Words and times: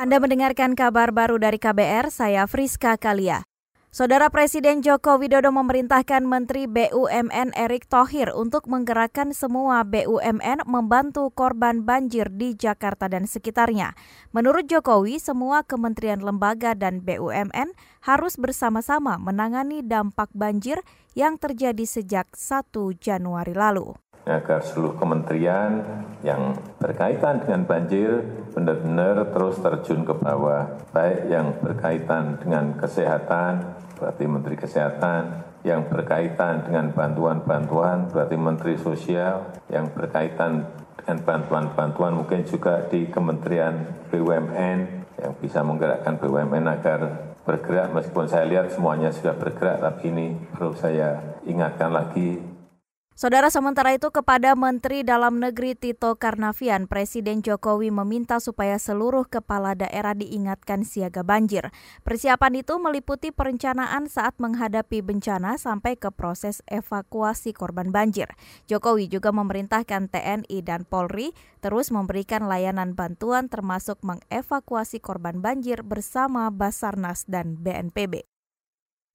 Anda 0.00 0.16
mendengarkan 0.16 0.80
kabar 0.80 1.12
baru 1.12 1.36
dari 1.36 1.60
KBR, 1.60 2.08
saya 2.08 2.48
Friska 2.48 2.96
Kalia. 2.96 3.44
Saudara 3.92 4.32
Presiden 4.32 4.80
Joko 4.80 5.20
Widodo 5.20 5.52
memerintahkan 5.52 6.24
Menteri 6.24 6.64
BUMN 6.64 7.52
Erick 7.52 7.84
Thohir 7.84 8.32
untuk 8.32 8.64
menggerakkan 8.64 9.36
semua 9.36 9.84
BUMN 9.84 10.64
membantu 10.64 11.28
korban 11.28 11.84
banjir 11.84 12.32
di 12.32 12.56
Jakarta 12.56 13.12
dan 13.12 13.28
sekitarnya. 13.28 13.92
Menurut 14.32 14.72
Jokowi, 14.72 15.20
semua 15.20 15.68
kementerian 15.68 16.24
lembaga 16.24 16.72
dan 16.72 17.04
BUMN 17.04 17.76
harus 18.00 18.40
bersama-sama 18.40 19.20
menangani 19.20 19.84
dampak 19.84 20.32
banjir 20.32 20.80
yang 21.12 21.36
terjadi 21.36 21.84
sejak 21.84 22.24
1 22.32 22.72
Januari 22.96 23.52
lalu 23.52 24.00
agar 24.30 24.62
seluruh 24.62 24.94
kementerian 24.94 25.82
yang 26.22 26.54
berkaitan 26.78 27.42
dengan 27.42 27.66
banjir 27.66 28.22
benar-benar 28.54 29.30
terus 29.32 29.56
terjun 29.58 30.04
ke 30.04 30.14
bawah, 30.14 30.78
baik 30.94 31.26
yang 31.30 31.56
berkaitan 31.58 32.38
dengan 32.38 32.76
kesehatan, 32.76 33.78
berarti 33.96 34.24
Menteri 34.26 34.56
Kesehatan, 34.58 35.22
yang 35.60 35.86
berkaitan 35.92 36.64
dengan 36.64 36.92
bantuan-bantuan, 36.92 38.08
berarti 38.08 38.36
Menteri 38.36 38.74
Sosial, 38.80 39.60
yang 39.68 39.92
berkaitan 39.92 40.66
dengan 40.96 41.16
bantuan-bantuan 41.24 42.12
mungkin 42.16 42.44
juga 42.44 42.84
di 42.88 43.08
Kementerian 43.08 44.04
BUMN 44.08 44.78
yang 45.20 45.32
bisa 45.36 45.60
menggerakkan 45.60 46.16
BUMN 46.16 46.64
agar 46.68 47.00
bergerak. 47.44 47.92
Meskipun 47.92 48.26
saya 48.28 48.44
lihat 48.48 48.72
semuanya 48.72 49.12
sudah 49.12 49.36
bergerak 49.36 49.80
tapi 49.80 50.12
ini 50.12 50.26
perlu 50.52 50.76
saya 50.76 51.40
ingatkan 51.44 51.92
lagi 51.92 52.49
Saudara 53.20 53.52
sementara 53.52 53.92
itu 53.92 54.08
kepada 54.08 54.56
Menteri 54.56 55.04
Dalam 55.04 55.44
Negeri 55.44 55.76
Tito 55.76 56.16
Karnavian, 56.16 56.88
Presiden 56.88 57.44
Jokowi 57.44 57.92
meminta 57.92 58.40
supaya 58.40 58.80
seluruh 58.80 59.28
kepala 59.28 59.76
daerah 59.76 60.16
diingatkan 60.16 60.88
siaga 60.88 61.20
banjir. 61.20 61.68
Persiapan 62.00 62.64
itu 62.64 62.80
meliputi 62.80 63.28
perencanaan 63.28 64.08
saat 64.08 64.40
menghadapi 64.40 65.04
bencana 65.04 65.60
sampai 65.60 66.00
ke 66.00 66.08
proses 66.08 66.64
evakuasi 66.64 67.52
korban 67.52 67.92
banjir. 67.92 68.32
Jokowi 68.72 69.12
juga 69.12 69.36
memerintahkan 69.36 70.08
TNI 70.08 70.64
dan 70.64 70.88
Polri 70.88 71.36
terus 71.60 71.92
memberikan 71.92 72.48
layanan 72.48 72.96
bantuan 72.96 73.52
termasuk 73.52 74.00
mengevakuasi 74.00 74.96
korban 74.96 75.44
banjir 75.44 75.84
bersama 75.84 76.48
Basarnas 76.48 77.28
dan 77.28 77.60
BNPB. 77.60 78.24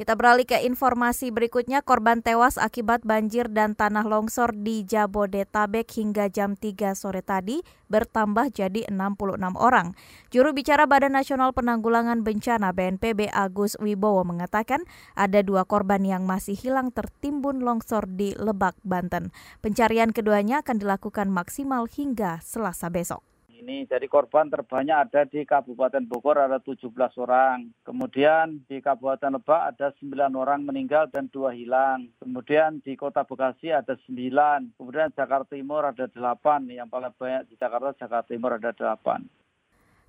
Kita 0.00 0.16
beralih 0.16 0.48
ke 0.48 0.56
informasi 0.64 1.28
berikutnya, 1.28 1.84
korban 1.84 2.24
tewas 2.24 2.56
akibat 2.56 3.04
banjir 3.04 3.52
dan 3.52 3.76
tanah 3.76 4.08
longsor 4.08 4.56
di 4.56 4.80
Jabodetabek 4.80 5.84
hingga 5.92 6.32
jam 6.32 6.56
3 6.56 6.96
sore 6.96 7.20
tadi 7.20 7.60
bertambah 7.92 8.48
jadi 8.48 8.88
66 8.88 9.60
orang. 9.60 9.92
Juru 10.32 10.56
bicara 10.56 10.88
Badan 10.88 11.20
Nasional 11.20 11.52
Penanggulangan 11.52 12.24
Bencana 12.24 12.72
BNPB 12.72 13.28
Agus 13.28 13.76
Wibowo 13.76 14.24
mengatakan 14.24 14.88
ada 15.20 15.44
dua 15.44 15.68
korban 15.68 16.00
yang 16.00 16.24
masih 16.24 16.56
hilang 16.56 16.96
tertimbun 16.96 17.60
longsor 17.60 18.08
di 18.08 18.32
Lebak, 18.40 18.80
Banten. 18.80 19.36
Pencarian 19.60 20.16
keduanya 20.16 20.64
akan 20.64 20.80
dilakukan 20.80 21.28
maksimal 21.28 21.84
hingga 21.84 22.40
Selasa 22.40 22.88
besok 22.88 23.20
ini. 23.60 23.84
Jadi 23.84 24.08
korban 24.08 24.48
terbanyak 24.48 24.96
ada 25.08 25.22
di 25.28 25.44
Kabupaten 25.44 26.04
Bogor 26.08 26.40
ada 26.40 26.58
17 26.58 26.90
orang. 27.20 27.68
Kemudian 27.84 28.64
di 28.64 28.80
Kabupaten 28.80 29.36
Lebak 29.36 29.76
ada 29.76 29.92
9 30.00 30.32
orang 30.34 30.64
meninggal 30.64 31.12
dan 31.12 31.28
dua 31.28 31.52
hilang. 31.52 32.08
Kemudian 32.18 32.80
di 32.80 32.96
Kota 32.96 33.22
Bekasi 33.22 33.70
ada 33.70 33.94
9. 34.08 34.74
Kemudian 34.74 35.12
Jakarta 35.12 35.52
Timur 35.52 35.84
ada 35.84 36.08
8. 36.08 36.66
Yang 36.72 36.88
paling 36.88 37.14
banyak 37.14 37.42
di 37.46 37.54
Jakarta, 37.60 37.92
Jakarta 37.94 38.28
Timur 38.32 38.56
ada 38.56 38.72
8. 38.72 39.39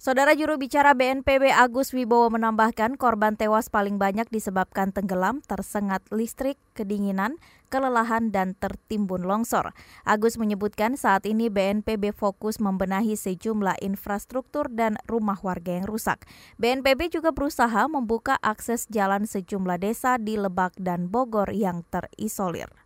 Saudara 0.01 0.33
juru 0.33 0.57
bicara 0.57 0.97
BNPB 0.97 1.53
Agus 1.53 1.93
Wibowo 1.93 2.33
menambahkan 2.33 2.97
korban 2.97 3.37
tewas 3.37 3.69
paling 3.69 4.01
banyak 4.01 4.25
disebabkan 4.33 4.89
tenggelam, 4.89 5.45
tersengat 5.45 6.01
listrik, 6.09 6.57
kedinginan, 6.73 7.37
kelelahan, 7.69 8.33
dan 8.33 8.57
tertimbun 8.57 9.21
longsor. 9.29 9.77
Agus 10.01 10.41
menyebutkan 10.41 10.97
saat 10.97 11.29
ini 11.29 11.53
BNPB 11.53 12.17
fokus 12.17 12.57
membenahi 12.57 13.13
sejumlah 13.13 13.77
infrastruktur 13.85 14.73
dan 14.73 14.97
rumah 15.05 15.37
warga 15.45 15.77
yang 15.77 15.85
rusak. 15.85 16.25
BNPB 16.57 17.13
juga 17.13 17.29
berusaha 17.29 17.85
membuka 17.85 18.41
akses 18.41 18.89
jalan 18.89 19.29
sejumlah 19.29 19.77
desa 19.77 20.17
di 20.17 20.33
Lebak 20.33 20.81
dan 20.81 21.13
Bogor 21.13 21.53
yang 21.53 21.85
terisolir. 21.93 22.80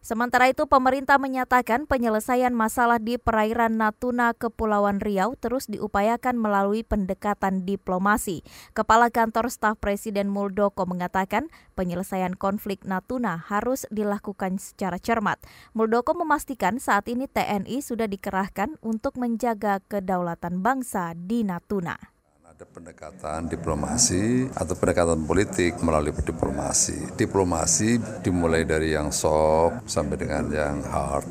Sementara 0.00 0.48
itu, 0.48 0.64
pemerintah 0.64 1.20
menyatakan 1.20 1.84
penyelesaian 1.84 2.56
masalah 2.56 2.96
di 2.96 3.20
perairan 3.20 3.76
Natuna, 3.76 4.32
Kepulauan 4.32 4.96
Riau 4.96 5.36
terus 5.36 5.68
diupayakan 5.68 6.40
melalui 6.40 6.80
pendekatan 6.80 7.68
diplomasi. 7.68 8.40
Kepala 8.72 9.12
Kantor 9.12 9.52
Staf 9.52 9.76
Presiden 9.76 10.32
Muldoko 10.32 10.88
mengatakan 10.88 11.52
penyelesaian 11.76 12.32
konflik 12.32 12.80
Natuna 12.88 13.36
harus 13.36 13.84
dilakukan 13.92 14.56
secara 14.56 14.96
cermat. 14.96 15.36
Muldoko 15.76 16.16
memastikan 16.16 16.80
saat 16.80 17.04
ini 17.12 17.28
TNI 17.28 17.84
sudah 17.84 18.08
dikerahkan 18.08 18.80
untuk 18.80 19.20
menjaga 19.20 19.84
kedaulatan 19.84 20.64
bangsa 20.64 21.12
di 21.12 21.44
Natuna 21.44 22.19
ada 22.60 22.76
pendekatan 22.76 23.48
diplomasi 23.48 24.52
atau 24.52 24.76
pendekatan 24.76 25.24
politik 25.24 25.80
melalui 25.80 26.12
diplomasi. 26.12 27.16
Diplomasi 27.16 27.96
dimulai 28.20 28.68
dari 28.68 28.92
yang 28.92 29.08
soft 29.08 29.88
sampai 29.88 30.20
dengan 30.20 30.44
yang 30.52 30.84
hard. 30.84 31.24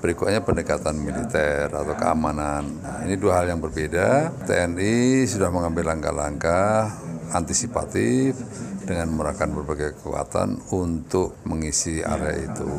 Berikutnya 0.00 0.40
pendekatan 0.40 0.96
militer 0.96 1.68
atau 1.68 1.92
keamanan. 1.92 2.64
Nah, 2.80 3.04
ini 3.04 3.20
dua 3.20 3.44
hal 3.44 3.52
yang 3.52 3.60
berbeda. 3.60 4.32
TNI 4.48 5.28
sudah 5.28 5.52
mengambil 5.52 5.92
langkah-langkah 5.92 6.96
antisipatif 7.36 8.40
dengan 8.88 9.12
mengerahkan 9.12 9.52
berbagai 9.52 10.00
kekuatan 10.00 10.64
untuk 10.72 11.36
mengisi 11.44 12.00
area 12.00 12.40
itu. 12.40 12.72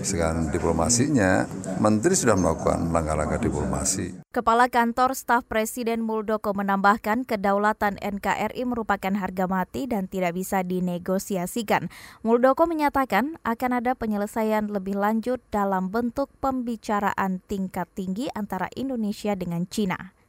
Sekarang 0.00 0.48
diplomasinya, 0.48 1.44
Menteri 1.76 2.16
sudah 2.16 2.36
melakukan 2.36 2.88
langkah-langkah 2.88 3.40
diplomasi. 3.40 4.20
Kepala 4.32 4.70
Kantor 4.72 5.12
Staf 5.12 5.44
Presiden 5.44 6.00
Muldoko 6.00 6.56
menambahkan 6.56 7.28
kedaulatan 7.28 8.00
NKRI 8.00 8.62
merupakan 8.64 9.12
harga 9.16 9.44
mati 9.44 9.84
dan 9.90 10.08
tidak 10.08 10.36
bisa 10.36 10.64
dinegosiasikan. 10.64 11.92
Muldoko 12.24 12.64
menyatakan 12.64 13.36
akan 13.44 13.82
ada 13.82 13.92
penyelesaian 13.98 14.70
lebih 14.72 14.96
lanjut 14.96 15.42
dalam 15.52 15.92
bentuk 15.92 16.32
pembicaraan 16.38 17.42
tingkat 17.48 17.88
tinggi 17.92 18.32
antara 18.32 18.72
Indonesia 18.76 19.36
dengan 19.36 19.68
China. 19.68 20.19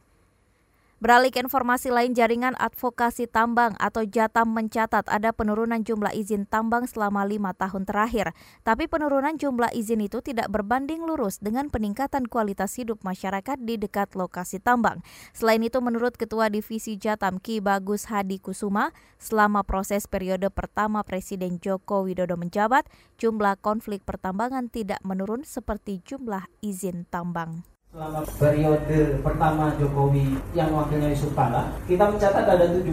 Beralih 1.02 1.34
ke 1.34 1.42
informasi 1.42 1.90
lain, 1.90 2.14
jaringan 2.14 2.54
advokasi 2.62 3.26
tambang 3.26 3.74
atau 3.82 4.06
Jatam 4.06 4.54
mencatat 4.54 5.10
ada 5.10 5.34
penurunan 5.34 5.82
jumlah 5.82 6.14
izin 6.14 6.46
tambang 6.46 6.86
selama 6.86 7.26
lima 7.26 7.50
tahun 7.58 7.82
terakhir. 7.82 8.30
Tapi 8.62 8.86
penurunan 8.86 9.34
jumlah 9.34 9.74
izin 9.74 10.06
itu 10.06 10.22
tidak 10.22 10.46
berbanding 10.54 11.02
lurus 11.02 11.42
dengan 11.42 11.74
peningkatan 11.74 12.30
kualitas 12.30 12.78
hidup 12.78 13.02
masyarakat 13.02 13.58
di 13.66 13.82
dekat 13.82 14.14
lokasi 14.14 14.62
tambang. 14.62 15.02
Selain 15.34 15.58
itu, 15.66 15.82
menurut 15.82 16.14
Ketua 16.14 16.46
Divisi 16.46 16.94
Jatam 16.94 17.42
Ki 17.42 17.58
Bagus 17.58 18.06
Hadi 18.06 18.38
Kusuma, 18.38 18.94
selama 19.18 19.66
proses 19.66 20.06
periode 20.06 20.54
pertama 20.54 21.02
Presiden 21.02 21.58
Joko 21.58 22.06
Widodo 22.06 22.38
menjabat, 22.38 22.86
jumlah 23.18 23.58
konflik 23.58 24.06
pertambangan 24.06 24.70
tidak 24.70 25.02
menurun 25.02 25.42
seperti 25.42 25.98
jumlah 26.06 26.46
izin 26.62 27.10
tambang. 27.10 27.71
Selama 27.92 28.24
periode 28.40 29.20
pertama 29.20 29.68
Jokowi 29.76 30.40
yang 30.56 30.72
wakilnya 30.72 31.12
Yusuf 31.12 31.28
Kala, 31.36 31.76
kita 31.84 32.08
mencatat 32.08 32.48
ada 32.48 32.64
71 32.72 32.88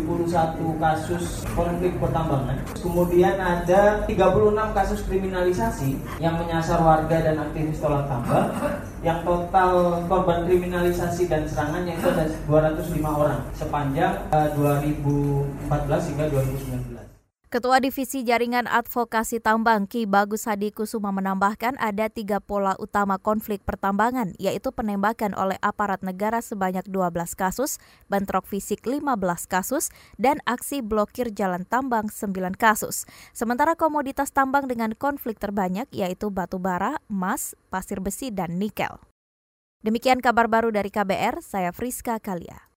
kasus 0.75 1.47
konflik 1.55 1.95
pertambangan. 2.03 2.59
Kemudian 2.83 3.39
ada 3.39 4.03
36 4.03 4.75
kasus 4.75 4.99
kriminalisasi 5.07 5.95
yang 6.19 6.35
menyasar 6.35 6.83
warga 6.83 7.15
dan 7.15 7.39
aktivis 7.39 7.79
tolak 7.79 8.11
tambang. 8.11 8.51
Yang 8.99 9.23
total 9.23 10.03
korban 10.11 10.43
kriminalisasi 10.43 11.31
dan 11.31 11.47
serangannya 11.47 11.95
itu 11.95 12.07
ada 12.11 12.27
205 12.51 12.99
orang 13.23 13.39
sepanjang 13.55 14.19
2014 14.35 15.47
eh, 15.95 16.01
hingga 16.11 16.25
2019. 16.27 17.18
Ketua 17.49 17.81
Divisi 17.81 18.21
Jaringan 18.21 18.69
Advokasi 18.69 19.41
Tambang 19.41 19.89
Ki 19.89 20.05
Bagus 20.05 20.45
Hadi 20.45 20.69
Kusuma 20.69 21.09
menambahkan 21.09 21.81
ada 21.81 22.05
tiga 22.05 22.37
pola 22.37 22.77
utama 22.77 23.17
konflik 23.17 23.65
pertambangan, 23.65 24.37
yaitu 24.37 24.69
penembakan 24.69 25.33
oleh 25.33 25.57
aparat 25.65 26.05
negara 26.05 26.45
sebanyak 26.45 26.85
12 26.85 27.09
kasus, 27.33 27.81
bentrok 28.05 28.45
fisik 28.45 28.85
15 28.85 29.49
kasus, 29.49 29.89
dan 30.21 30.37
aksi 30.45 30.85
blokir 30.85 31.33
jalan 31.33 31.65
tambang 31.65 32.13
9 32.13 32.53
kasus. 32.53 33.09
Sementara 33.33 33.73
komoditas 33.73 34.29
tambang 34.29 34.69
dengan 34.69 34.93
konflik 34.93 35.41
terbanyak 35.41 35.89
yaitu 35.89 36.29
batu 36.29 36.61
bara, 36.61 37.01
emas, 37.09 37.57
pasir 37.73 37.97
besi, 37.97 38.29
dan 38.29 38.61
nikel. 38.61 39.01
Demikian 39.81 40.21
kabar 40.21 40.45
baru 40.45 40.69
dari 40.69 40.93
KBR, 40.93 41.41
saya 41.41 41.73
Friska 41.73 42.21
Kalia. 42.21 42.68